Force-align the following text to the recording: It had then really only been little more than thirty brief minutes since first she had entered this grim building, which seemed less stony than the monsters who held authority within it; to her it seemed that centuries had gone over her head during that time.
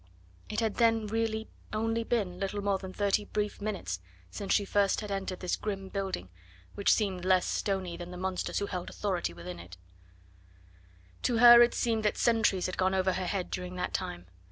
It 0.49 0.61
had 0.61 0.77
then 0.77 1.05
really 1.05 1.47
only 1.71 2.03
been 2.03 2.39
little 2.39 2.63
more 2.63 2.79
than 2.79 2.91
thirty 2.91 3.23
brief 3.23 3.61
minutes 3.61 3.99
since 4.31 4.57
first 4.67 4.99
she 4.99 5.03
had 5.03 5.11
entered 5.11 5.41
this 5.41 5.55
grim 5.55 5.89
building, 5.89 6.29
which 6.73 6.91
seemed 6.91 7.23
less 7.23 7.45
stony 7.45 7.97
than 7.97 8.09
the 8.09 8.17
monsters 8.17 8.57
who 8.57 8.65
held 8.65 8.89
authority 8.89 9.31
within 9.35 9.59
it; 9.59 9.77
to 11.21 11.37
her 11.37 11.61
it 11.61 11.75
seemed 11.75 12.01
that 12.01 12.17
centuries 12.17 12.65
had 12.65 12.77
gone 12.77 12.95
over 12.95 13.13
her 13.13 13.27
head 13.27 13.51
during 13.51 13.75
that 13.75 13.93
time. 13.93 14.25